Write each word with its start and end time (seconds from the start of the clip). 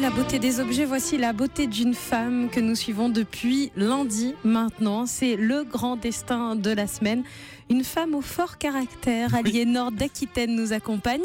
La 0.00 0.10
beauté 0.10 0.38
des 0.40 0.58
objets, 0.60 0.84
voici 0.84 1.16
la 1.16 1.32
beauté 1.32 1.66
d'une 1.68 1.94
femme 1.94 2.50
que 2.50 2.58
nous 2.58 2.74
suivons 2.74 3.08
depuis 3.08 3.70
lundi 3.76 4.34
maintenant. 4.44 5.06
C'est 5.06 5.36
le 5.36 5.62
grand 5.62 5.96
destin 5.96 6.56
de 6.56 6.70
la 6.70 6.86
semaine. 6.86 7.22
Une 7.70 7.84
femme 7.84 8.14
au 8.14 8.20
fort 8.20 8.58
caractère, 8.58 9.34
Aliénor 9.34 9.92
d'Aquitaine 9.92 10.54
nous 10.56 10.72
accompagne. 10.72 11.22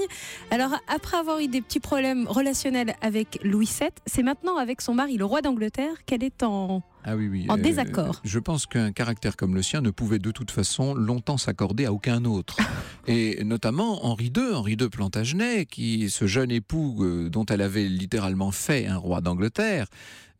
Alors, 0.51 0.71
après 0.87 1.17
avoir 1.17 1.39
eu 1.39 1.47
des 1.47 1.61
petits 1.61 1.79
problèmes 1.79 2.25
relationnels 2.27 2.95
avec 3.01 3.39
Louis 3.43 3.69
VII, 3.79 3.89
c'est 4.05 4.23
maintenant 4.23 4.55
avec 4.55 4.81
son 4.81 4.93
mari, 4.93 5.17
le 5.17 5.25
roi 5.25 5.41
d'Angleterre, 5.41 6.05
qu'elle 6.05 6.23
est 6.23 6.43
en, 6.43 6.81
ah 7.03 7.15
oui, 7.15 7.27
oui. 7.27 7.45
en 7.49 7.57
désaccord. 7.57 8.19
Je 8.23 8.39
pense 8.39 8.65
qu'un 8.65 8.91
caractère 8.91 9.37
comme 9.37 9.55
le 9.55 9.61
sien 9.61 9.81
ne 9.81 9.89
pouvait 9.89 10.19
de 10.19 10.31
toute 10.31 10.51
façon 10.51 10.93
longtemps 10.93 11.37
s'accorder 11.37 11.85
à 11.85 11.93
aucun 11.93 12.25
autre. 12.25 12.57
Et 13.07 13.43
notamment 13.43 14.05
Henri 14.05 14.31
II, 14.35 14.53
Henri 14.53 14.73
II 14.79 14.89
Plantagenet, 14.89 15.65
qui, 15.65 16.09
ce 16.09 16.27
jeune 16.27 16.51
époux 16.51 17.03
euh, 17.03 17.29
dont 17.29 17.45
elle 17.45 17.61
avait 17.61 17.87
littéralement 17.87 18.51
fait 18.51 18.85
un 18.85 18.97
roi 18.97 19.21
d'Angleterre, 19.21 19.87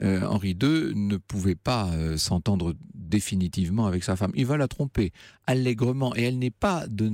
euh, 0.01 0.25
Henri 0.25 0.51
II 0.61 0.93
ne 0.95 1.17
pouvait 1.17 1.55
pas 1.55 1.89
euh, 1.91 2.17
s'entendre 2.17 2.73
définitivement 3.09 3.87
avec 3.87 4.03
sa 4.03 4.15
femme. 4.15 4.31
Il 4.35 4.45
va 4.45 4.57
la 4.57 4.67
tromper 4.67 5.11
allègrement 5.47 6.15
et 6.15 6.23
elle 6.23 6.39
n'est 6.39 6.51
pas 6.51 6.85
de, 6.87 7.09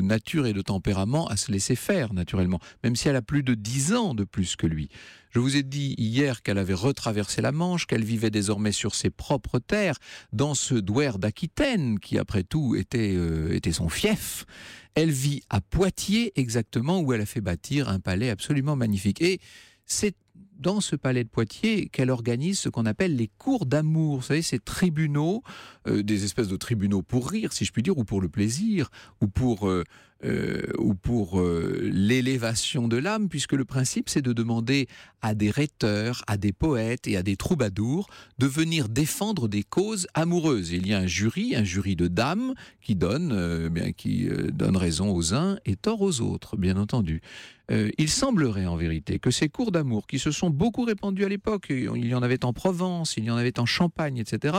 nature 0.00 0.46
et 0.46 0.52
de 0.52 0.60
tempérament 0.62 1.26
à 1.28 1.36
se 1.36 1.50
laisser 1.50 1.76
faire 1.76 2.12
naturellement, 2.12 2.60
même 2.84 2.96
si 2.96 3.08
elle 3.08 3.16
a 3.16 3.22
plus 3.22 3.42
de 3.42 3.54
dix 3.54 3.94
ans 3.94 4.14
de 4.14 4.24
plus 4.24 4.56
que 4.56 4.66
lui. 4.66 4.88
Je 5.30 5.38
vous 5.38 5.56
ai 5.56 5.62
dit 5.62 5.94
hier 5.98 6.42
qu'elle 6.42 6.58
avait 6.58 6.74
retraversé 6.74 7.42
la 7.42 7.52
Manche, 7.52 7.86
qu'elle 7.86 8.04
vivait 8.04 8.30
désormais 8.30 8.72
sur 8.72 8.94
ses 8.94 9.10
propres 9.10 9.58
terres, 9.58 9.98
dans 10.32 10.54
ce 10.54 10.74
douaire 10.74 11.18
d'Aquitaine, 11.18 11.98
qui 11.98 12.18
après 12.18 12.42
tout 12.42 12.74
était, 12.74 13.14
euh, 13.14 13.54
était 13.54 13.72
son 13.72 13.88
fief. 13.88 14.46
Elle 14.94 15.10
vit 15.10 15.42
à 15.50 15.60
Poitiers 15.60 16.32
exactement, 16.40 17.00
où 17.00 17.12
elle 17.12 17.20
a 17.20 17.26
fait 17.26 17.42
bâtir 17.42 17.88
un 17.88 18.00
palais 18.00 18.30
absolument 18.30 18.76
magnifique. 18.76 19.20
Et 19.20 19.40
c'est 19.84 20.16
dans 20.58 20.80
ce 20.80 20.96
palais 20.96 21.24
de 21.24 21.28
Poitiers 21.28 21.88
qu'elle 21.88 22.10
organise 22.10 22.58
ce 22.58 22.68
qu'on 22.68 22.86
appelle 22.86 23.16
les 23.16 23.30
cours 23.38 23.66
d'amour. 23.66 24.16
Vous 24.16 24.22
savez, 24.22 24.42
ces 24.42 24.58
tribunaux, 24.58 25.42
euh, 25.86 26.02
des 26.02 26.24
espèces 26.24 26.48
de 26.48 26.56
tribunaux 26.56 27.02
pour 27.02 27.30
rire, 27.30 27.52
si 27.52 27.64
je 27.64 27.72
puis 27.72 27.82
dire, 27.82 27.96
ou 27.98 28.04
pour 28.04 28.20
le 28.20 28.28
plaisir, 28.28 28.90
ou 29.20 29.28
pour, 29.28 29.68
euh, 29.68 29.84
euh, 30.24 30.62
ou 30.78 30.94
pour 30.94 31.42
l'élévation 31.42 32.88
de 32.88 32.96
l'âme, 32.96 33.28
puisque 33.28 33.52
le 33.52 33.64
principe, 33.64 34.08
c'est 34.08 34.22
de 34.22 34.32
demander 34.32 34.88
à 35.20 35.34
des 35.34 35.50
rhéteurs, 35.50 36.22
à 36.26 36.36
des 36.36 36.52
poètes 36.52 37.06
et 37.06 37.16
à 37.16 37.22
des 37.22 37.36
troubadours 37.36 38.08
de 38.38 38.46
venir 38.46 38.88
défendre 38.88 39.48
des 39.48 39.62
causes 39.62 40.06
amoureuses. 40.14 40.70
Il 40.72 40.86
y 40.86 40.94
a 40.94 40.98
un 40.98 41.06
jury, 41.06 41.54
un 41.54 41.64
jury 41.64 41.96
de 41.96 42.08
dames, 42.08 42.54
qui 42.80 42.94
donne, 42.94 43.68
bien, 43.68 43.92
qui 43.92 44.28
donne 44.52 44.76
raison 44.76 45.14
aux 45.14 45.34
uns 45.34 45.58
et 45.66 45.76
tort 45.76 46.00
aux 46.00 46.20
autres, 46.20 46.56
bien 46.56 46.76
entendu. 46.76 47.20
il 47.70 48.08
semblerait 48.08 48.66
en 48.66 48.76
vérité 48.76 49.18
que 49.18 49.30
ces 49.30 49.48
cours 49.48 49.72
d'amour 49.72 50.06
qui 50.06 50.18
se 50.18 50.30
sont 50.30 50.50
beaucoup 50.50 50.84
répandus 50.84 51.24
à 51.24 51.28
l'époque, 51.28 51.66
il 51.70 52.06
y 52.06 52.14
en 52.14 52.22
avait 52.22 52.44
en 52.44 52.52
Provence, 52.52 53.16
il 53.16 53.24
y 53.24 53.30
en 53.30 53.36
avait 53.36 53.58
en 53.58 53.66
Champagne, 53.66 54.18
etc., 54.18 54.58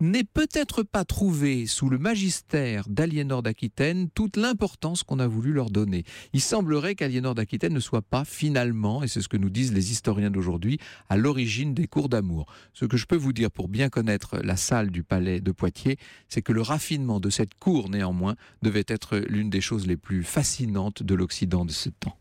n'est 0.00 0.24
peut-être 0.24 0.82
pas 0.82 1.04
trouvé 1.04 1.66
sous 1.66 1.88
le 1.88 1.98
magistère 1.98 2.88
d'Aliénor 2.88 3.42
d'Aquitaine 3.42 4.08
toute 4.10 4.36
l'importance 4.36 5.02
qu'on 5.02 5.18
a 5.18 5.26
voulu 5.26 5.52
leur 5.52 5.70
donner. 5.70 6.04
Il 6.32 6.40
semblerait 6.40 6.94
qu'Aliénor 6.94 7.34
d'Aquitaine 7.34 7.74
ne 7.74 7.80
soit 7.80 8.02
pas 8.02 8.24
finalement, 8.24 9.02
et 9.02 9.08
c'est 9.08 9.20
ce 9.20 9.28
que 9.28 9.36
nous 9.36 9.50
disent 9.50 9.72
les 9.72 9.92
historiens 9.92 10.30
d'aujourd'hui, 10.30 10.78
à 11.08 11.16
l'origine 11.16 11.74
des 11.74 11.86
cours 11.86 12.08
d'amour. 12.08 12.46
Ce 12.72 12.84
que 12.84 12.96
je 12.96 13.06
peux 13.06 13.16
vous 13.16 13.32
dire 13.32 13.50
pour 13.50 13.68
bien 13.68 13.88
connaître 13.88 14.38
la 14.38 14.56
salle 14.56 14.90
du 14.90 15.02
palais 15.02 15.40
de 15.40 15.52
Poitiers, 15.52 15.96
c'est 16.28 16.42
que 16.42 16.52
le 16.52 16.62
raffinement 16.62 17.20
de 17.20 17.30
cette 17.30 17.54
cour, 17.54 17.88
néanmoins, 17.88 18.36
devait 18.62 18.84
être 18.88 19.18
l'une 19.18 19.50
des 19.50 19.60
choses 19.60 19.86
les 19.86 19.96
plus 19.96 20.22
fascinantes 20.22 21.02
de 21.02 21.14
l'Occident 21.14 21.64
de 21.64 21.72
ce 21.72 21.88
temps. 21.88 22.18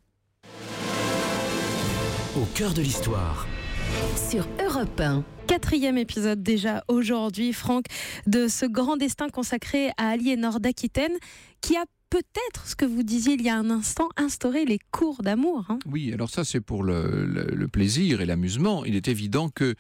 Au 2.36 2.46
cœur 2.54 2.74
de 2.74 2.82
l'histoire. 2.82 3.48
Sur 4.30 4.48
Europe 4.64 5.00
1. 5.00 5.24
Quatrième 5.48 5.98
épisode 5.98 6.42
déjà 6.42 6.84
aujourd'hui, 6.88 7.54
Franck, 7.54 7.86
de 8.28 8.48
ce 8.48 8.66
grand 8.66 8.98
destin 8.98 9.30
consacré 9.30 9.90
à 9.98 10.10
Aliénor 10.10 10.60
d'Aquitaine, 10.60 11.14
qui 11.62 11.76
a 11.76 11.86
peut-être 12.10 12.68
ce 12.68 12.76
que 12.76 12.86
vous 12.86 13.04
disiez 13.04 13.34
il 13.34 13.42
y 13.42 13.50
a 13.50 13.58
un 13.58 13.70
instant, 13.70 14.10
instaurer 14.18 14.66
les 14.66 14.80
cours 14.92 15.22
d'amour. 15.22 15.66
Hein. 15.70 15.80
Oui, 15.86 16.14
alors 16.14 16.30
ça 16.30 16.44
c'est 16.44 16.62
pour 16.62 16.84
le, 16.84 17.26
le, 17.26 17.68
plaisir 17.68 18.22
et 18.22 18.26
l'amusement. 18.26 18.86
Il 18.86 18.96
est 18.96 19.08
évident 19.08 19.50
que 19.50 19.76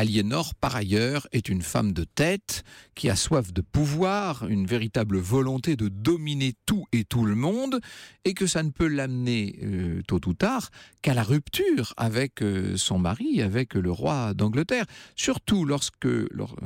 Aliénor, 0.00 0.54
par 0.54 0.76
ailleurs, 0.76 1.28
est 1.30 1.50
une 1.50 1.60
femme 1.60 1.92
de 1.92 2.04
tête 2.04 2.64
qui 2.94 3.10
a 3.10 3.16
soif 3.16 3.52
de 3.52 3.60
pouvoir, 3.60 4.48
une 4.48 4.66
véritable 4.66 5.18
volonté 5.18 5.76
de 5.76 5.88
dominer 5.88 6.54
tout 6.64 6.86
et 6.92 7.04
tout 7.04 7.26
le 7.26 7.34
monde, 7.34 7.80
et 8.24 8.32
que 8.32 8.46
ça 8.46 8.62
ne 8.62 8.70
peut 8.70 8.86
l'amener 8.86 9.58
euh, 9.62 10.00
tôt 10.08 10.20
ou 10.26 10.32
tard 10.32 10.70
qu'à 11.02 11.12
la 11.12 11.22
rupture 11.22 11.92
avec 11.98 12.40
euh, 12.40 12.78
son 12.78 12.98
mari, 12.98 13.42
avec 13.42 13.74
le 13.74 13.90
roi 13.90 14.32
d'Angleterre. 14.32 14.86
Surtout 15.16 15.66
lorsque, 15.66 16.08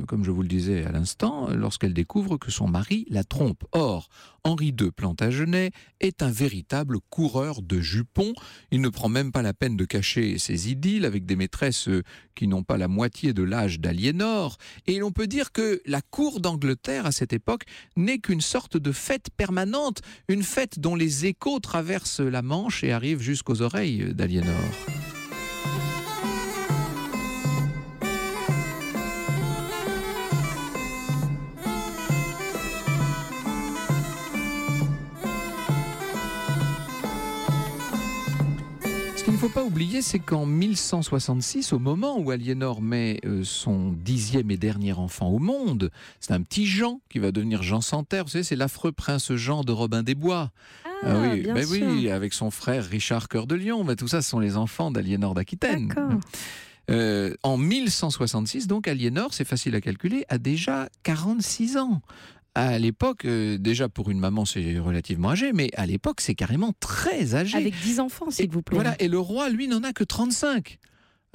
comme 0.07 0.23
je 0.23 0.31
vous 0.31 0.41
le 0.41 0.47
disais 0.47 0.85
à 0.85 0.93
l'instant, 0.93 1.49
lorsqu'elle 1.49 1.93
découvre 1.93 2.37
que 2.37 2.51
son 2.51 2.69
mari 2.69 3.05
la 3.09 3.25
trompe. 3.25 3.65
Or, 3.73 4.07
Henri 4.45 4.67
II 4.79 4.91
Plantagenet 4.91 5.71
est 5.99 6.21
un 6.21 6.29
véritable 6.29 6.99
coureur 7.09 7.63
de 7.63 7.81
jupons. 7.81 8.33
Il 8.71 8.79
ne 8.79 8.89
prend 8.89 9.09
même 9.09 9.31
pas 9.31 9.41
la 9.41 9.53
peine 9.53 9.75
de 9.75 9.85
cacher 9.85 10.37
ses 10.37 10.69
idylles 10.69 11.05
avec 11.05 11.25
des 11.25 11.35
maîtresses 11.35 11.89
euh, 11.89 12.03
qui 12.35 12.47
n'ont 12.47 12.63
pas 12.63 12.77
la 12.77 12.87
moitié 12.87 13.24
de 13.33 13.43
l'âge 13.43 13.79
d'Aliénor. 13.79 14.57
Et 14.87 14.99
l'on 14.99 15.11
peut 15.11 15.27
dire 15.27 15.51
que 15.51 15.81
la 15.85 16.01
cour 16.01 16.39
d'Angleterre 16.39 17.05
à 17.05 17.11
cette 17.11 17.33
époque 17.33 17.63
n'est 17.95 18.19
qu'une 18.19 18.41
sorte 18.41 18.77
de 18.77 18.91
fête 18.91 19.29
permanente, 19.35 20.01
une 20.27 20.43
fête 20.43 20.79
dont 20.79 20.95
les 20.95 21.25
échos 21.25 21.59
traversent 21.59 22.19
la 22.19 22.41
Manche 22.41 22.83
et 22.83 22.91
arrivent 22.91 23.21
jusqu'aux 23.21 23.61
oreilles 23.61 24.13
d'Aliénor. 24.13 24.53
Ne 39.35 39.39
faut 39.41 39.49
pas 39.49 39.65
oublier, 39.65 40.01
c'est 40.01 40.19
qu'en 40.19 40.45
1166, 40.45 41.73
au 41.73 41.79
moment 41.79 42.17
où 42.17 42.31
Aliénor 42.31 42.81
met 42.81 43.19
euh, 43.25 43.43
son 43.43 43.91
dixième 43.91 44.49
et 44.49 44.55
dernier 44.55 44.93
enfant 44.93 45.27
au 45.27 45.39
monde, 45.39 45.91
c'est 46.21 46.31
un 46.31 46.41
petit 46.41 46.65
Jean 46.65 47.01
qui 47.09 47.19
va 47.19 47.33
devenir 47.33 47.61
Jean 47.61 47.81
Santerre. 47.81 48.23
Vous 48.23 48.29
savez, 48.29 48.45
c'est 48.45 48.55
l'affreux 48.55 48.93
prince 48.93 49.33
Jean 49.33 49.65
de 49.65 49.73
Robin 49.73 50.03
des 50.03 50.15
Bois. 50.15 50.51
Ah, 50.85 50.89
ah 51.03 51.15
oui, 51.33 51.41
ben 51.53 51.65
oui, 51.69 52.09
avec 52.09 52.33
son 52.33 52.49
frère 52.49 52.85
Richard 52.85 53.27
Cœur 53.27 53.45
de 53.45 53.55
Lion. 53.55 53.83
Ben, 53.83 53.97
tout 53.97 54.07
ça, 54.07 54.21
ce 54.21 54.29
sont 54.29 54.39
les 54.39 54.55
enfants 54.55 54.89
d'Aliénor 54.89 55.33
d'Aquitaine. 55.33 55.93
Euh, 56.89 57.33
en 57.43 57.57
1166, 57.57 58.67
donc, 58.67 58.87
Aliénor, 58.87 59.33
c'est 59.33 59.43
facile 59.43 59.75
à 59.75 59.81
calculer, 59.81 60.23
a 60.29 60.37
déjà 60.37 60.87
46 61.03 61.77
ans 61.77 62.01
à 62.55 62.79
l'époque, 62.79 63.25
euh, 63.25 63.57
déjà 63.57 63.89
pour 63.89 64.09
une 64.09 64.19
maman, 64.19 64.45
c'est 64.45 64.79
relativement 64.79 65.31
âgé, 65.31 65.51
mais 65.53 65.69
à 65.75 65.85
l'époque, 65.85 66.21
c'est 66.21 66.35
carrément 66.35 66.73
très 66.79 67.35
âgé. 67.35 67.57
Avec 67.57 67.75
10 67.81 67.99
enfants, 67.99 68.31
s'il 68.31 68.49
vous 68.49 68.61
plaît. 68.61 68.75
Voilà, 68.75 68.95
et 68.99 69.09
le 69.09 69.19
roi, 69.19 69.49
lui, 69.49 69.67
n'en 69.67 69.83
a 69.83 69.91
que 69.91 70.05
35. 70.05 70.79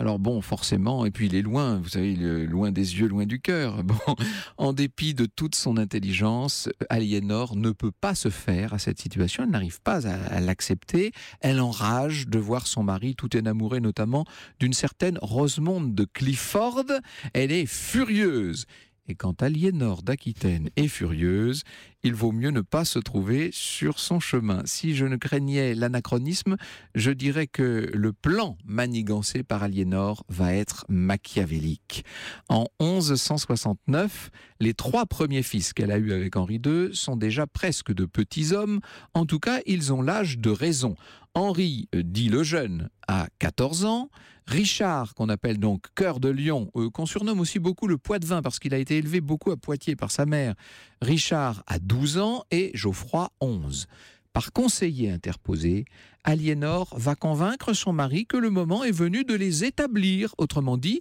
Alors 0.00 0.18
bon, 0.18 0.40
forcément, 0.40 1.04
et 1.04 1.10
puis 1.10 1.26
il 1.26 1.34
est 1.34 1.42
loin, 1.42 1.76
vous 1.76 1.90
savez, 1.90 2.14
il 2.14 2.22
est 2.22 2.46
loin 2.46 2.72
des 2.72 2.98
yeux, 2.98 3.06
loin 3.06 3.26
du 3.26 3.38
cœur. 3.38 3.84
Bon, 3.90 4.14
en 4.56 4.72
dépit 4.72 5.12
de 5.12 5.26
toute 5.26 5.54
son 5.54 5.76
intelligence, 5.76 6.70
Aliénor 6.88 7.54
ne 7.54 7.70
peut 7.70 7.90
pas 7.90 8.14
se 8.14 8.30
faire 8.30 8.72
à 8.72 8.78
cette 8.78 8.98
situation, 8.98 9.44
elle 9.44 9.50
n'arrive 9.50 9.82
pas 9.82 10.08
à, 10.08 10.14
à 10.14 10.40
l'accepter, 10.40 11.12
elle 11.40 11.60
enrage 11.60 12.28
de 12.28 12.38
voir 12.38 12.66
son 12.66 12.82
mari 12.82 13.14
tout 13.14 13.36
enamouré 13.36 13.80
notamment 13.80 14.24
d'une 14.58 14.72
certaine 14.72 15.18
Rosemonde 15.20 15.94
de 15.94 16.06
Clifford, 16.06 16.86
elle 17.34 17.52
est 17.52 17.66
furieuse. 17.66 18.64
Et 19.10 19.16
quand 19.16 19.42
Aliénor 19.42 20.04
d'Aquitaine 20.04 20.70
est 20.76 20.86
furieuse, 20.86 21.64
il 22.04 22.14
vaut 22.14 22.30
mieux 22.30 22.52
ne 22.52 22.60
pas 22.60 22.84
se 22.84 23.00
trouver 23.00 23.50
sur 23.52 23.98
son 23.98 24.20
chemin. 24.20 24.62
Si 24.66 24.94
je 24.94 25.04
ne 25.04 25.16
craignais 25.16 25.74
l'anachronisme, 25.74 26.56
je 26.94 27.10
dirais 27.10 27.48
que 27.48 27.90
le 27.92 28.12
plan 28.12 28.56
manigancé 28.64 29.42
par 29.42 29.64
Aliénor 29.64 30.24
va 30.28 30.54
être 30.54 30.86
machiavélique. 30.88 32.04
En 32.48 32.68
1169, 32.80 34.30
les 34.60 34.74
trois 34.74 35.06
premiers 35.06 35.42
fils 35.42 35.72
qu'elle 35.72 35.90
a 35.90 35.98
eus 35.98 36.12
avec 36.12 36.36
Henri 36.36 36.60
II 36.64 36.90
sont 36.92 37.16
déjà 37.16 37.48
presque 37.48 37.92
de 37.92 38.04
petits 38.04 38.52
hommes. 38.52 38.78
En 39.14 39.26
tout 39.26 39.40
cas, 39.40 39.58
ils 39.66 39.92
ont 39.92 40.02
l'âge 40.02 40.38
de 40.38 40.50
raison. 40.50 40.94
Henri, 41.34 41.88
euh, 41.94 42.02
dit 42.02 42.28
le 42.28 42.42
jeune, 42.42 42.90
a 43.06 43.28
14 43.38 43.84
ans. 43.84 44.10
Richard, 44.46 45.14
qu'on 45.14 45.28
appelle 45.28 45.58
donc 45.58 45.86
Cœur 45.94 46.18
de 46.18 46.28
Lion, 46.28 46.70
euh, 46.74 46.90
qu'on 46.90 47.06
surnomme 47.06 47.38
aussi 47.38 47.60
beaucoup 47.60 47.86
le 47.86 47.98
Poitvin 47.98 48.42
parce 48.42 48.58
qu'il 48.58 48.74
a 48.74 48.78
été 48.78 48.96
élevé 48.96 49.20
beaucoup 49.20 49.52
à 49.52 49.56
Poitiers 49.56 49.94
par 49.94 50.10
sa 50.10 50.26
mère. 50.26 50.54
Richard 51.00 51.62
a 51.68 51.78
12 51.78 52.18
ans 52.18 52.44
et 52.50 52.72
Geoffroy 52.74 53.30
11. 53.40 53.86
Par 54.32 54.52
conseiller 54.52 55.10
interposé, 55.10 55.84
Aliénor 56.24 56.96
va 56.96 57.14
convaincre 57.14 57.72
son 57.74 57.92
mari 57.92 58.26
que 58.26 58.36
le 58.36 58.50
moment 58.50 58.82
est 58.84 58.90
venu 58.90 59.24
de 59.24 59.34
les 59.34 59.64
établir. 59.64 60.34
Autrement 60.38 60.76
dit, 60.76 61.00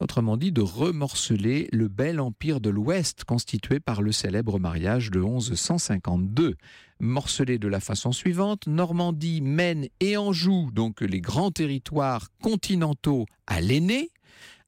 autrement 0.00 0.36
dit 0.36 0.52
de 0.52 0.62
remorceler 0.62 1.68
le 1.72 1.88
bel 1.88 2.20
empire 2.20 2.60
de 2.60 2.70
l'Ouest 2.70 3.24
constitué 3.24 3.80
par 3.80 4.02
le 4.02 4.12
célèbre 4.12 4.58
mariage 4.58 5.10
de 5.10 5.20
1152. 5.20 6.56
Morcelé 7.00 7.58
de 7.58 7.68
la 7.68 7.80
façon 7.80 8.12
suivante, 8.12 8.66
Normandie, 8.66 9.40
Maine 9.40 9.86
et 10.00 10.16
Anjou, 10.16 10.70
donc 10.72 11.00
les 11.00 11.20
grands 11.20 11.50
territoires 11.50 12.28
continentaux 12.42 13.26
à 13.46 13.60
l'aîné, 13.60 14.10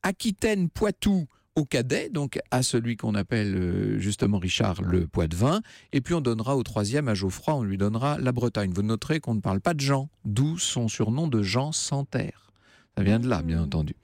Aquitaine, 0.02 0.68
Poitou, 0.68 1.26
au 1.56 1.64
cadet, 1.64 2.08
donc 2.08 2.38
à 2.50 2.62
celui 2.62 2.96
qu'on 2.96 3.14
appelle 3.14 3.54
euh, 3.54 3.98
justement 3.98 4.38
Richard 4.38 4.82
le 4.82 5.06
Poitevin, 5.06 5.60
et 5.92 6.00
puis 6.00 6.14
on 6.14 6.20
donnera 6.20 6.56
au 6.56 6.62
troisième 6.62 7.08
à 7.08 7.14
Geoffroy, 7.14 7.54
on 7.54 7.62
lui 7.62 7.76
donnera 7.76 8.18
la 8.18 8.32
Bretagne. 8.32 8.72
Vous 8.72 8.82
noterez 8.82 9.20
qu'on 9.20 9.34
ne 9.34 9.40
parle 9.40 9.60
pas 9.60 9.74
de 9.74 9.80
Jean, 9.80 10.08
d'où 10.24 10.58
son 10.58 10.88
surnom 10.88 11.26
de 11.26 11.42
Jean 11.42 11.72
sans 11.72 12.04
terre. 12.04 12.51
Ça 12.96 13.02
vient 13.02 13.18
de 13.18 13.28
là, 13.28 13.42
bien 13.42 13.62
entendu. 13.62 13.94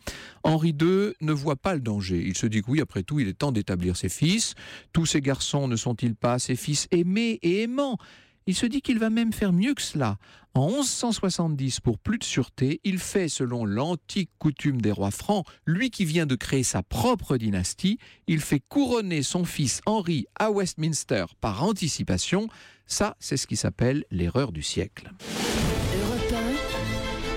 Henri 0.44 0.70
II 0.70 1.12
ne 1.20 1.32
voit 1.32 1.56
pas 1.56 1.74
le 1.74 1.80
danger. 1.80 2.24
Il 2.26 2.36
se 2.36 2.46
dit 2.46 2.62
que 2.62 2.70
oui, 2.70 2.80
après 2.80 3.02
tout, 3.02 3.20
il 3.20 3.28
est 3.28 3.34
temps 3.34 3.52
d'établir 3.52 3.96
ses 3.96 4.08
fils. 4.08 4.54
Tous 4.92 5.04
ces 5.04 5.20
garçons 5.20 5.68
ne 5.68 5.76
sont-ils 5.76 6.14
pas 6.14 6.38
ses 6.38 6.56
fils 6.56 6.88
aimés 6.90 7.38
et 7.42 7.62
aimants? 7.62 7.98
Il 8.46 8.54
se 8.54 8.64
dit 8.64 8.80
qu'il 8.80 8.98
va 8.98 9.10
même 9.10 9.34
faire 9.34 9.52
mieux 9.52 9.74
que 9.74 9.82
cela. 9.82 10.16
En 10.54 10.68
1170, 10.68 11.80
pour 11.80 11.98
plus 11.98 12.16
de 12.16 12.24
sûreté, 12.24 12.80
il 12.82 12.98
fait, 12.98 13.28
selon 13.28 13.66
l'antique 13.66 14.30
coutume 14.38 14.80
des 14.80 14.90
rois 14.90 15.10
francs, 15.10 15.44
lui 15.66 15.90
qui 15.90 16.06
vient 16.06 16.24
de 16.24 16.34
créer 16.34 16.62
sa 16.62 16.82
propre 16.82 17.36
dynastie, 17.36 17.98
il 18.26 18.40
fait 18.40 18.60
couronner 18.60 19.22
son 19.22 19.44
fils 19.44 19.82
Henri 19.84 20.24
à 20.34 20.50
Westminster 20.50 21.26
par 21.42 21.62
anticipation. 21.62 22.48
Ça, 22.86 23.16
c'est 23.20 23.36
ce 23.36 23.46
qui 23.46 23.56
s'appelle 23.56 24.06
l'erreur 24.10 24.50
du 24.50 24.62
siècle. 24.62 25.12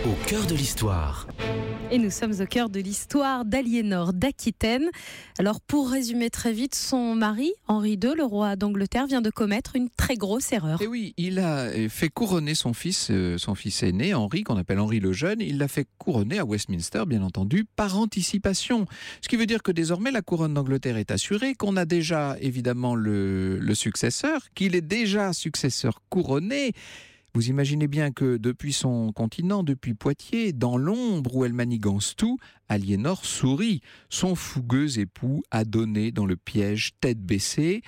Au 0.03 0.15
cœur 0.25 0.47
de 0.47 0.55
l'histoire. 0.55 1.27
Et 1.91 1.99
nous 1.99 2.09
sommes 2.09 2.33
au 2.41 2.45
cœur 2.47 2.69
de 2.69 2.79
l'histoire 2.79 3.45
d'Aliénor 3.45 4.13
d'Aquitaine. 4.13 4.89
Alors 5.37 5.61
pour 5.61 5.91
résumer 5.91 6.31
très 6.31 6.53
vite, 6.53 6.73
son 6.73 7.13
mari, 7.13 7.51
Henri 7.67 7.99
II, 8.01 8.15
le 8.17 8.23
roi 8.23 8.55
d'Angleterre, 8.55 9.05
vient 9.05 9.21
de 9.21 9.29
commettre 9.29 9.75
une 9.75 9.89
très 9.89 10.15
grosse 10.15 10.53
erreur. 10.53 10.81
Et 10.81 10.87
oui, 10.87 11.13
il 11.17 11.37
a 11.37 11.69
fait 11.87 12.09
couronner 12.09 12.55
son 12.55 12.73
fils, 12.73 13.09
euh, 13.11 13.37
son 13.37 13.53
fils 13.53 13.83
aîné, 13.83 14.15
Henri, 14.15 14.43
qu'on 14.43 14.57
appelle 14.57 14.79
Henri 14.79 14.99
le 14.99 15.13
Jeune, 15.13 15.39
il 15.39 15.59
l'a 15.59 15.67
fait 15.67 15.85
couronner 15.99 16.39
à 16.39 16.45
Westminster, 16.45 17.03
bien 17.05 17.21
entendu, 17.21 17.65
par 17.75 17.99
anticipation. 17.99 18.87
Ce 19.21 19.29
qui 19.29 19.35
veut 19.35 19.45
dire 19.45 19.61
que 19.61 19.71
désormais 19.71 20.09
la 20.09 20.23
couronne 20.23 20.55
d'Angleterre 20.55 20.97
est 20.97 21.11
assurée, 21.11 21.53
qu'on 21.53 21.77
a 21.77 21.85
déjà 21.85 22.37
évidemment 22.41 22.95
le, 22.95 23.59
le 23.59 23.75
successeur, 23.75 24.41
qu'il 24.55 24.75
est 24.75 24.81
déjà 24.81 25.31
successeur 25.31 26.01
couronné. 26.09 26.73
Vous 27.33 27.47
imaginez 27.47 27.87
bien 27.87 28.11
que 28.11 28.35
depuis 28.35 28.73
son 28.73 29.13
continent, 29.13 29.63
depuis 29.63 29.93
Poitiers, 29.93 30.51
dans 30.51 30.77
l'ombre 30.77 31.33
où 31.37 31.45
elle 31.45 31.53
manigance 31.53 32.13
tout, 32.17 32.37
Aliénor 32.67 33.23
sourit. 33.25 33.81
Son 34.09 34.35
fougueux 34.35 34.99
époux 34.99 35.41
a 35.49 35.63
donné 35.63 36.11
dans 36.11 36.25
le 36.25 36.35
piège 36.35 36.91
tête 36.99 37.21
baissée. 37.21 37.83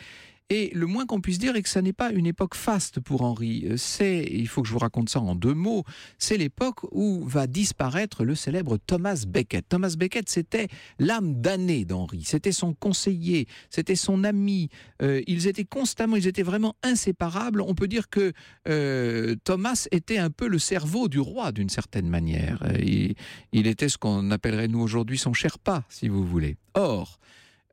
Et 0.49 0.71
le 0.73 0.85
moins 0.85 1.05
qu'on 1.05 1.21
puisse 1.21 1.39
dire 1.39 1.55
est 1.55 1.63
que 1.63 1.69
ça 1.69 1.81
n'est 1.81 1.93
pas 1.93 2.11
une 2.11 2.25
époque 2.25 2.55
faste 2.55 2.99
pour 2.99 3.21
Henri. 3.21 3.65
Euh, 3.65 3.77
c'est, 3.77 4.27
il 4.29 4.47
faut 4.47 4.61
que 4.61 4.67
je 4.67 4.73
vous 4.73 4.79
raconte 4.79 5.09
ça 5.09 5.19
en 5.19 5.35
deux 5.35 5.53
mots, 5.53 5.83
c'est 6.17 6.37
l'époque 6.37 6.83
où 6.91 7.23
va 7.25 7.47
disparaître 7.47 8.23
le 8.23 8.35
célèbre 8.35 8.77
Thomas 8.77 9.23
Becket. 9.27 9.67
Thomas 9.69 9.95
Becket, 9.97 10.29
c'était 10.29 10.67
l'âme 10.99 11.41
damnée 11.41 11.85
d'Henri. 11.85 12.23
C'était 12.25 12.51
son 12.51 12.73
conseiller, 12.73 13.47
c'était 13.69 13.95
son 13.95 14.23
ami. 14.23 14.69
Euh, 15.01 15.21
ils 15.27 15.47
étaient 15.47 15.65
constamment, 15.65 16.17
ils 16.17 16.27
étaient 16.27 16.43
vraiment 16.43 16.75
inséparables. 16.83 17.61
On 17.61 17.73
peut 17.73 17.87
dire 17.87 18.09
que 18.09 18.33
euh, 18.67 19.35
Thomas 19.43 19.87
était 19.91 20.17
un 20.17 20.29
peu 20.29 20.47
le 20.47 20.59
cerveau 20.59 21.07
du 21.07 21.19
roi 21.19 21.51
d'une 21.51 21.69
certaine 21.69 22.09
manière. 22.09 22.63
Il, 22.79 23.15
il 23.53 23.67
était 23.67 23.89
ce 23.89 23.97
qu'on 23.97 24.29
appellerait 24.31 24.67
nous 24.67 24.81
aujourd'hui 24.81 25.17
son 25.17 25.33
Sherpa, 25.33 25.83
si 25.89 26.09
vous 26.09 26.25
voulez. 26.25 26.57
Or, 26.73 27.19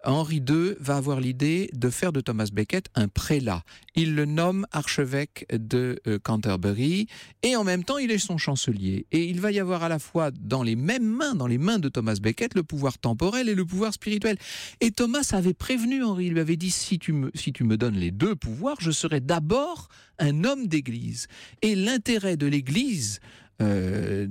Henri 0.04 0.36
II 0.36 0.74
va 0.80 0.96
avoir 0.96 1.20
l'idée 1.20 1.70
de 1.74 1.90
faire 1.90 2.12
de 2.12 2.20
Thomas 2.20 2.48
Becket 2.52 2.88
un 2.94 3.08
prélat. 3.08 3.62
Il 3.94 4.14
le 4.14 4.24
nomme 4.24 4.66
archevêque 4.72 5.46
de 5.52 6.00
euh, 6.06 6.18
Canterbury 6.18 7.06
et 7.42 7.56
en 7.56 7.64
même 7.64 7.84
temps 7.84 7.98
il 7.98 8.10
est 8.10 8.18
son 8.18 8.38
chancelier. 8.38 9.06
Et 9.12 9.24
il 9.24 9.40
va 9.40 9.52
y 9.52 9.60
avoir 9.60 9.82
à 9.82 9.88
la 9.88 9.98
fois 9.98 10.30
dans 10.30 10.62
les 10.62 10.76
mêmes 10.76 11.06
mains, 11.06 11.34
dans 11.34 11.46
les 11.46 11.58
mains 11.58 11.78
de 11.78 11.88
Thomas 11.88 12.16
Becket, 12.20 12.54
le 12.54 12.62
pouvoir 12.62 12.98
temporel 12.98 13.48
et 13.48 13.54
le 13.54 13.64
pouvoir 13.64 13.92
spirituel. 13.92 14.38
Et 14.80 14.90
Thomas 14.90 15.30
avait 15.32 15.54
prévenu 15.54 16.02
Henri, 16.02 16.26
il 16.26 16.32
lui 16.32 16.40
avait 16.40 16.56
dit 16.56 16.70
si 16.70 16.98
tu 16.98 17.12
me, 17.12 17.30
si 17.34 17.52
tu 17.52 17.64
me 17.64 17.76
donnes 17.76 17.96
les 17.96 18.10
deux 18.10 18.34
pouvoirs, 18.34 18.76
je 18.80 18.90
serai 18.90 19.20
d'abord 19.20 19.88
un 20.18 20.44
homme 20.44 20.66
d'église. 20.66 21.26
Et 21.62 21.74
l'intérêt 21.74 22.36
de 22.36 22.46
l'église 22.46 23.20
euh, 23.60 24.26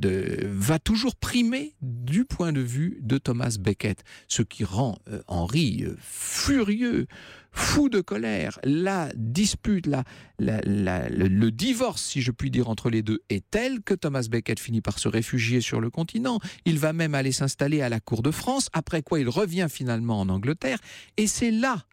va 0.45 0.79
toujours 0.79 1.15
primer 1.15 1.75
du 1.81 2.25
point 2.25 2.51
de 2.51 2.61
vue 2.61 2.99
de 3.01 3.17
Thomas 3.17 3.57
Becket, 3.59 4.03
ce 4.27 4.41
qui 4.41 4.63
rend 4.63 4.97
euh, 5.09 5.21
Henri 5.27 5.83
euh, 5.83 5.95
furieux, 5.99 7.07
fou 7.51 7.89
de 7.89 8.01
colère. 8.01 8.59
La 8.63 9.11
dispute, 9.15 9.87
la, 9.87 10.03
le, 10.39 11.27
le, 11.27 11.51
divorce, 11.51 12.01
si 12.01 12.21
je 12.21 12.31
puis 12.31 12.49
dire, 12.49 12.69
entre 12.69 12.89
les 12.89 13.01
deux 13.01 13.21
est 13.29 13.43
tel 13.49 13.81
que 13.81 13.93
Thomas 13.93 14.27
Becket 14.29 14.59
finit 14.59 14.81
par 14.81 14.99
se 14.99 15.07
réfugier 15.07 15.61
sur 15.61 15.79
le 15.79 15.89
continent. 15.89 16.39
Il 16.65 16.79
va 16.79 16.93
même 16.93 17.15
aller 17.15 17.31
s'installer 17.31 17.81
à 17.81 17.89
la 17.89 17.99
cour 17.99 18.23
de 18.23 18.31
France, 18.31 18.69
après 18.73 19.01
quoi 19.03 19.19
il 19.19 19.29
revient 19.29 19.67
finalement 19.69 20.19
en 20.19 20.29
Angleterre, 20.29 20.79
et 21.17 21.27
c'est 21.27 21.51
là 21.51 21.85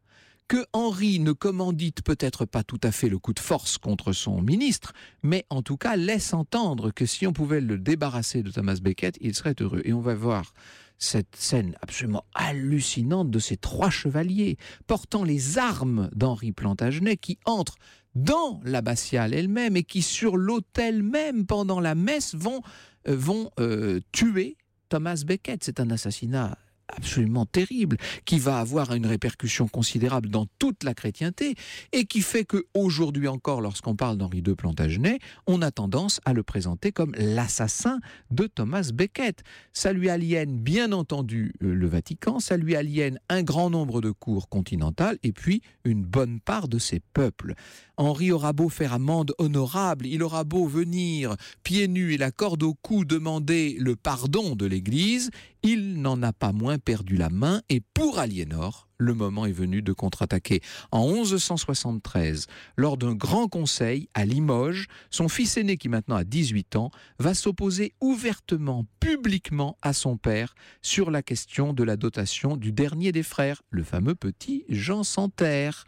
que 0.48 0.64
Henri 0.72 1.18
ne 1.18 1.32
commandite 1.32 2.02
peut-être 2.02 2.44
pas 2.44 2.62
tout 2.62 2.80
à 2.82 2.92
fait 2.92 3.08
le 3.08 3.18
coup 3.18 3.32
de 3.32 3.40
force 3.40 3.78
contre 3.78 4.12
son 4.12 4.40
ministre, 4.40 4.92
mais 5.22 5.44
en 5.50 5.62
tout 5.62 5.76
cas 5.76 5.96
laisse 5.96 6.34
entendre 6.34 6.90
que 6.90 7.06
si 7.06 7.26
on 7.26 7.32
pouvait 7.32 7.60
le 7.60 7.78
débarrasser 7.78 8.42
de 8.42 8.50
Thomas 8.50 8.78
Becket, 8.80 9.18
il 9.20 9.34
serait 9.34 9.56
heureux. 9.60 9.82
Et 9.84 9.92
on 9.92 10.00
va 10.00 10.14
voir 10.14 10.52
cette 10.98 11.36
scène 11.36 11.76
absolument 11.82 12.24
hallucinante 12.34 13.30
de 13.30 13.38
ces 13.38 13.56
trois 13.56 13.90
chevaliers 13.90 14.56
portant 14.86 15.24
les 15.24 15.58
armes 15.58 16.08
d'Henri 16.14 16.52
Plantagenet 16.52 17.16
qui 17.16 17.38
entrent 17.44 17.76
dans 18.14 18.60
l'abbatiale 18.64 19.34
elle-même 19.34 19.76
et 19.76 19.84
qui 19.84 20.00
sur 20.00 20.36
l'autel 20.36 21.02
même 21.02 21.44
pendant 21.44 21.80
la 21.80 21.94
messe 21.94 22.34
vont, 22.34 22.62
euh, 23.08 23.16
vont 23.16 23.50
euh, 23.60 24.00
tuer 24.12 24.56
Thomas 24.88 25.22
Becket. 25.26 25.64
C'est 25.64 25.80
un 25.80 25.90
assassinat 25.90 26.56
absolument 26.88 27.46
terrible, 27.46 27.96
qui 28.24 28.38
va 28.38 28.58
avoir 28.58 28.94
une 28.94 29.06
répercussion 29.06 29.68
considérable 29.68 30.28
dans 30.28 30.46
toute 30.58 30.84
la 30.84 30.94
chrétienté, 30.94 31.54
et 31.92 32.04
qui 32.04 32.20
fait 32.20 32.44
que 32.44 32.66
aujourd'hui 32.74 33.28
encore, 33.28 33.60
lorsqu'on 33.60 33.96
parle 33.96 34.16
d'Henri 34.16 34.42
II 34.46 34.54
Plantagenet, 34.54 35.18
on 35.46 35.62
a 35.62 35.70
tendance 35.70 36.20
à 36.24 36.32
le 36.32 36.42
présenter 36.42 36.92
comme 36.92 37.14
l'assassin 37.16 37.98
de 38.30 38.46
Thomas 38.46 38.90
Becket. 38.92 39.42
Ça 39.72 39.92
lui 39.92 40.08
aliène 40.08 40.58
bien 40.58 40.92
entendu 40.92 41.54
euh, 41.62 41.74
le 41.74 41.86
Vatican, 41.86 42.40
ça 42.40 42.56
lui 42.56 42.76
aliène 42.76 43.18
un 43.28 43.42
grand 43.42 43.70
nombre 43.70 44.00
de 44.00 44.10
cours 44.10 44.48
continentales, 44.48 45.18
et 45.22 45.32
puis 45.32 45.62
une 45.84 46.04
bonne 46.04 46.40
part 46.40 46.68
de 46.68 46.78
ses 46.78 47.00
peuples. 47.00 47.54
Henri 47.96 48.30
aura 48.30 48.52
beau 48.52 48.68
faire 48.68 48.92
amende 48.92 49.32
honorable, 49.38 50.06
il 50.06 50.22
aura 50.22 50.44
beau 50.44 50.66
venir 50.66 51.36
pieds 51.62 51.88
nus 51.88 52.12
et 52.12 52.18
la 52.18 52.30
corde 52.30 52.62
au 52.62 52.74
cou 52.74 53.04
demander 53.04 53.76
le 53.78 53.96
pardon 53.96 54.54
de 54.54 54.66
l'Église, 54.66 55.30
il 55.66 56.00
n'en 56.00 56.22
a 56.22 56.32
pas 56.32 56.52
moins 56.52 56.78
perdu 56.78 57.16
la 57.16 57.28
main 57.28 57.60
et 57.68 57.80
pour 57.80 58.20
Aliénor, 58.20 58.88
le 58.98 59.14
moment 59.14 59.46
est 59.46 59.52
venu 59.52 59.82
de 59.82 59.92
contre-attaquer. 59.92 60.60
En 60.92 61.12
1173, 61.12 62.46
lors 62.76 62.96
d'un 62.96 63.14
grand 63.14 63.48
conseil 63.48 64.08
à 64.14 64.24
Limoges, 64.24 64.86
son 65.10 65.28
fils 65.28 65.56
aîné 65.56 65.76
qui 65.76 65.88
maintenant 65.88 66.14
a 66.14 66.22
18 66.22 66.76
ans 66.76 66.92
va 67.18 67.34
s'opposer 67.34 67.94
ouvertement, 68.00 68.86
publiquement 69.00 69.76
à 69.82 69.92
son 69.92 70.16
père 70.16 70.54
sur 70.82 71.10
la 71.10 71.22
question 71.22 71.72
de 71.72 71.82
la 71.82 71.96
dotation 71.96 72.56
du 72.56 72.70
dernier 72.70 73.10
des 73.10 73.24
frères, 73.24 73.60
le 73.70 73.82
fameux 73.82 74.14
petit 74.14 74.64
Jean 74.68 75.02
Santerre. 75.02 75.84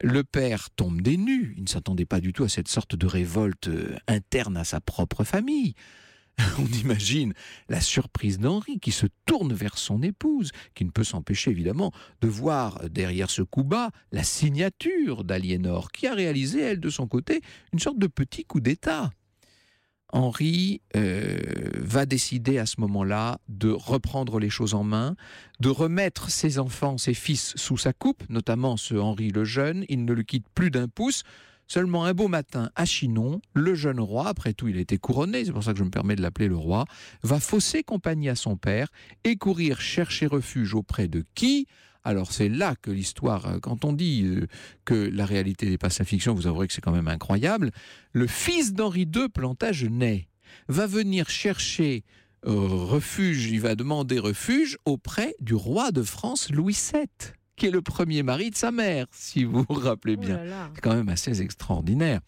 Le 0.00 0.22
père 0.22 0.70
tombe 0.70 1.02
des 1.02 1.16
nues, 1.16 1.54
il 1.56 1.64
ne 1.64 1.68
s'attendait 1.68 2.04
pas 2.04 2.20
du 2.20 2.32
tout 2.32 2.44
à 2.44 2.48
cette 2.48 2.68
sorte 2.68 2.94
de 2.94 3.06
révolte 3.08 3.66
euh, 3.66 3.96
interne 4.06 4.56
à 4.56 4.62
sa 4.62 4.80
propre 4.80 5.24
famille. 5.24 5.74
On 6.58 6.66
imagine 6.66 7.34
la 7.68 7.80
surprise 7.80 8.38
d'Henri 8.38 8.78
qui 8.80 8.92
se 8.92 9.06
tourne 9.26 9.52
vers 9.52 9.78
son 9.78 10.02
épouse, 10.02 10.52
qui 10.74 10.84
ne 10.84 10.90
peut 10.90 11.04
s'empêcher 11.04 11.50
évidemment 11.50 11.92
de 12.20 12.28
voir 12.28 12.88
derrière 12.90 13.30
ce 13.30 13.42
coup 13.42 13.64
bas 13.64 13.90
la 14.12 14.22
signature 14.22 15.24
d'Aliénor, 15.24 15.90
qui 15.90 16.06
a 16.06 16.14
réalisé, 16.14 16.60
elle, 16.60 16.80
de 16.80 16.90
son 16.90 17.06
côté, 17.06 17.40
une 17.72 17.78
sorte 17.78 17.98
de 17.98 18.06
petit 18.06 18.44
coup 18.44 18.60
d'État. 18.60 19.10
Henri 20.10 20.80
euh, 20.96 21.38
va 21.74 22.06
décider 22.06 22.58
à 22.58 22.64
ce 22.64 22.80
moment-là 22.80 23.40
de 23.48 23.68
reprendre 23.68 24.38
les 24.38 24.48
choses 24.48 24.72
en 24.72 24.82
main, 24.82 25.16
de 25.60 25.68
remettre 25.68 26.30
ses 26.30 26.58
enfants, 26.58 26.96
ses 26.96 27.12
fils 27.12 27.52
sous 27.56 27.76
sa 27.76 27.92
coupe, 27.92 28.22
notamment 28.30 28.76
ce 28.78 28.94
Henri 28.94 29.30
le 29.30 29.44
Jeune. 29.44 29.84
Il 29.88 30.06
ne 30.06 30.14
le 30.14 30.22
quitte 30.22 30.46
plus 30.54 30.70
d'un 30.70 30.88
pouce. 30.88 31.24
Seulement 31.68 32.06
un 32.06 32.14
beau 32.14 32.28
matin, 32.28 32.70
à 32.76 32.86
Chinon, 32.86 33.42
le 33.52 33.74
jeune 33.74 34.00
roi, 34.00 34.28
après 34.28 34.54
tout 34.54 34.68
il 34.68 34.78
était 34.78 34.96
couronné, 34.96 35.44
c'est 35.44 35.52
pour 35.52 35.62
ça 35.62 35.72
que 35.72 35.78
je 35.78 35.84
me 35.84 35.90
permets 35.90 36.16
de 36.16 36.22
l'appeler 36.22 36.48
le 36.48 36.56
roi, 36.56 36.86
va 37.22 37.40
fausser 37.40 37.82
compagnie 37.82 38.30
à 38.30 38.34
son 38.34 38.56
père 38.56 38.88
et 39.24 39.36
courir 39.36 39.78
chercher 39.78 40.26
refuge 40.26 40.74
auprès 40.74 41.08
de 41.08 41.24
qui? 41.34 41.66
Alors 42.04 42.32
c'est 42.32 42.48
là 42.48 42.74
que 42.80 42.90
l'histoire, 42.90 43.46
euh, 43.46 43.58
quand 43.60 43.84
on 43.84 43.92
dit 43.92 44.22
euh, 44.24 44.46
que 44.86 44.94
la 44.94 45.26
réalité 45.26 45.66
dépasse 45.68 45.98
la 45.98 46.06
fiction, 46.06 46.32
vous 46.32 46.46
avouerez 46.46 46.68
que 46.68 46.72
c'est 46.72 46.80
quand 46.80 46.90
même 46.90 47.06
incroyable, 47.06 47.70
le 48.12 48.26
fils 48.26 48.72
d'Henri 48.72 49.02
II 49.02 49.28
Plantagenet 49.28 50.26
va 50.68 50.86
venir 50.86 51.28
chercher 51.28 52.02
euh, 52.46 52.50
refuge, 52.50 53.50
il 53.50 53.60
va 53.60 53.74
demander 53.74 54.18
refuge 54.18 54.78
auprès 54.86 55.34
du 55.40 55.54
roi 55.54 55.90
de 55.90 56.02
France 56.02 56.50
Louis 56.50 56.78
VII, 56.94 57.04
qui 57.58 57.66
est 57.66 57.70
le 57.70 57.82
premier 57.82 58.22
mari 58.22 58.50
de 58.50 58.56
sa 58.56 58.70
mère, 58.70 59.06
si 59.12 59.44
vous 59.44 59.64
vous 59.68 59.74
rappelez 59.74 60.14
Oh 60.16 60.20
bien. 60.20 60.40
C'est 60.74 60.80
quand 60.80 60.94
même 60.94 61.08
assez 61.08 61.40
extraordinaire. 61.42 62.20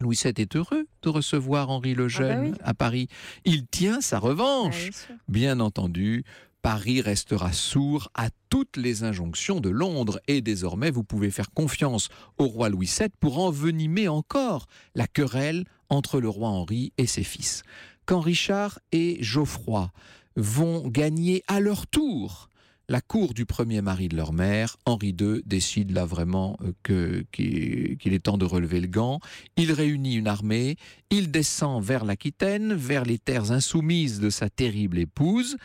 Louis 0.00 0.18
VII 0.22 0.32
est 0.38 0.56
heureux 0.56 0.86
de 1.02 1.08
recevoir 1.08 1.70
Henri 1.70 1.94
le 1.94 2.08
Jeune 2.08 2.30
Ah 2.30 2.34
bah 2.36 2.50
oui. 2.50 2.58
à 2.62 2.74
Paris. 2.74 3.08
Il 3.44 3.66
tient 3.66 4.00
sa 4.00 4.16
Ah, 4.16 4.20
revanche. 4.20 4.82
bien 4.82 4.92
sûr. 4.92 5.14
Bien 5.28 5.60
entendu, 5.60 6.24
Paris 6.62 7.00
restera 7.00 7.52
sourd 7.52 8.08
à 8.14 8.28
toutes 8.48 8.76
les 8.76 9.04
injonctions 9.04 9.60
de 9.60 9.70
Londres 9.70 10.18
et 10.28 10.40
désormais 10.40 10.90
vous 10.90 11.04
pouvez 11.04 11.30
faire 11.30 11.50
confiance 11.52 12.08
au 12.38 12.46
roi 12.46 12.68
Louis 12.70 12.90
VII 12.98 13.08
pour 13.20 13.38
envenimer 13.38 14.08
encore 14.08 14.66
la 14.94 15.06
querelle 15.06 15.64
entre 15.90 16.20
le 16.20 16.28
roi 16.28 16.48
Henri 16.48 16.92
et 16.98 17.06
ses 17.06 17.24
fils. 17.24 17.62
Quand 18.06 18.20
Richard 18.20 18.80
et 18.92 19.18
Geoffroy 19.22 19.90
vont 20.36 20.88
gagner 20.88 21.42
à 21.46 21.60
leur 21.60 21.86
tour 21.86 22.48
la 22.88 23.00
cour 23.00 23.34
du 23.34 23.46
premier 23.46 23.80
mari 23.80 24.08
de 24.08 24.16
leur 24.16 24.32
mère, 24.32 24.76
Henri 24.84 25.14
II 25.18 25.42
décide 25.46 25.90
là 25.90 26.04
vraiment 26.04 26.58
euh, 26.90 27.22
qu'il 27.32 28.12
est 28.12 28.22
temps 28.22 28.38
de 28.38 28.44
relever 28.44 28.80
le 28.80 28.88
gant. 28.88 29.20
Il 29.56 29.72
réunit 29.72 30.16
une 30.16 30.28
armée, 30.28 30.76
il 31.10 31.30
descend 31.30 31.82
vers 31.82 32.04
l'Aquitaine, 32.04 32.74
vers 32.74 33.04
les 33.04 33.18
terres 33.18 33.52
insoumises 33.52 34.20
de 34.20 34.30
sa 34.30 34.50
terrible 34.50 34.98
épouse. 34.98 35.56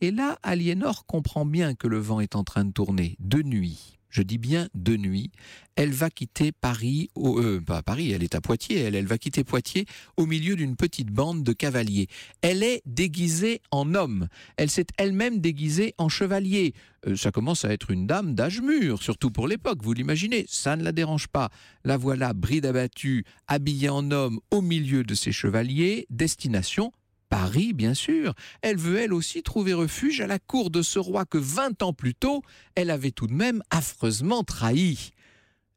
Et 0.00 0.10
là, 0.10 0.38
Aliénor 0.42 1.06
comprend 1.06 1.46
bien 1.46 1.74
que 1.74 1.86
le 1.86 1.98
vent 1.98 2.20
est 2.20 2.34
en 2.34 2.44
train 2.44 2.64
de 2.64 2.72
tourner. 2.72 3.16
De 3.20 3.42
nuit, 3.42 3.98
je 4.14 4.22
dis 4.22 4.38
bien 4.38 4.68
de 4.74 4.96
nuit, 4.96 5.32
elle 5.74 5.90
va 5.90 6.08
quitter 6.08 6.52
Paris, 6.52 7.10
au, 7.16 7.40
euh, 7.40 7.60
pas 7.60 7.82
Paris, 7.82 8.12
elle 8.12 8.22
est 8.22 8.36
à 8.36 8.40
Poitiers, 8.40 8.78
elle, 8.78 8.94
elle 8.94 9.06
va 9.06 9.18
quitter 9.18 9.42
Poitiers 9.42 9.86
au 10.16 10.24
milieu 10.24 10.54
d'une 10.54 10.76
petite 10.76 11.10
bande 11.10 11.42
de 11.42 11.52
cavaliers. 11.52 12.06
Elle 12.40 12.62
est 12.62 12.80
déguisée 12.86 13.60
en 13.72 13.92
homme, 13.94 14.28
elle 14.56 14.70
s'est 14.70 14.86
elle-même 14.98 15.40
déguisée 15.40 15.94
en 15.98 16.08
chevalier. 16.08 16.74
Euh, 17.08 17.16
ça 17.16 17.32
commence 17.32 17.64
à 17.64 17.72
être 17.72 17.90
une 17.90 18.06
dame 18.06 18.36
d'âge 18.36 18.60
mûr, 18.60 19.02
surtout 19.02 19.32
pour 19.32 19.48
l'époque, 19.48 19.80
vous 19.82 19.92
l'imaginez, 19.92 20.46
ça 20.48 20.76
ne 20.76 20.84
la 20.84 20.92
dérange 20.92 21.26
pas. 21.26 21.50
La 21.84 21.96
voilà, 21.96 22.34
bride 22.34 22.66
abattue, 22.66 23.24
habillée 23.48 23.88
en 23.88 24.12
homme 24.12 24.38
au 24.52 24.60
milieu 24.60 25.02
de 25.02 25.14
ses 25.14 25.32
chevaliers, 25.32 26.06
destination 26.08 26.92
Paris, 27.34 27.72
bien 27.72 27.94
sûr. 27.94 28.32
Elle 28.62 28.76
veut 28.76 28.96
elle 28.96 29.12
aussi 29.12 29.42
trouver 29.42 29.74
refuge 29.74 30.20
à 30.20 30.28
la 30.28 30.38
cour 30.38 30.70
de 30.70 30.82
ce 30.82 31.00
roi 31.00 31.24
que 31.24 31.36
20 31.36 31.82
ans 31.82 31.92
plus 31.92 32.14
tôt, 32.14 32.42
elle 32.76 32.90
avait 32.90 33.10
tout 33.10 33.26
de 33.26 33.32
même 33.32 33.60
affreusement 33.70 34.44
trahi. 34.44 35.10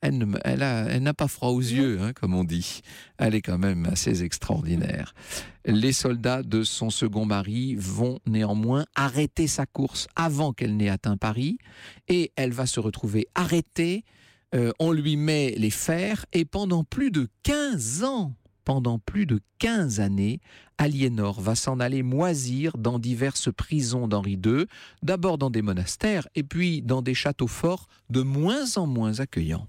Elle 0.02 0.20
ne- 0.20 0.38
elle 0.44 1.02
n'a 1.02 1.14
pas 1.16 1.28
froid 1.28 1.50
aux 1.50 1.60
yeux, 1.60 2.00
hein, 2.00 2.14
comme 2.14 2.36
on 2.36 2.44
dit. 2.44 2.82
Elle 3.18 3.34
est 3.34 3.42
quand 3.42 3.58
même 3.58 3.88
assez 3.88 4.22
extraordinaire. 4.22 5.16
Les 5.66 5.94
soldats 5.94 6.44
de 6.44 6.62
son 6.62 6.92
second 6.92 7.26
mari 7.26 7.74
vont 7.76 8.20
néanmoins 8.28 8.86
arrêter 8.94 9.48
sa 9.48 9.66
course 9.66 10.08
avant 10.16 10.54
qu'elle 10.54 10.78
n'ait 10.78 10.90
atteint 10.90 11.18
Paris, 11.18 11.58
et 12.08 12.32
elle 12.36 12.52
va 12.52 12.68
se 12.68 12.80
retrouver 12.80 13.26
arrêtée. 13.34 14.04
Euh, 14.54 14.72
on 14.78 14.92
lui 14.92 15.18
met 15.18 15.56
les 15.58 15.72
fers, 15.72 16.28
et 16.34 16.46
pendant 16.46 16.84
plus 16.84 17.10
de 17.10 17.28
15 17.42 18.04
ans, 18.04 18.36
pendant 18.68 19.00
plus 19.00 19.26
de 19.26 19.40
15 19.60 20.02
années, 20.02 20.42
Aliénor 20.78 21.40
va 21.40 21.56
s'en 21.56 21.80
aller 21.80 22.04
moisir 22.04 22.78
dans 22.78 23.00
diverses 23.00 23.50
prisons 23.50 24.10
d'Henri 24.10 24.34
II, 24.46 24.66
d'abord 25.02 25.38
dans 25.38 25.50
des 25.50 25.62
monastères 25.62 26.28
et 26.36 26.44
puis 26.44 26.82
dans 26.82 27.02
des 27.02 27.14
châteaux 27.14 27.48
forts 27.48 27.88
de 28.10 28.24
moins 28.24 28.76
en 28.76 28.86
moins 28.86 29.22
accueillants. 29.22 29.68